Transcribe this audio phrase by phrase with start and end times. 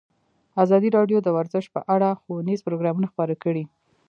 [0.63, 3.63] ازادي راډیو د ورزش په اړه ښوونیز پروګرامونه خپاره کړي.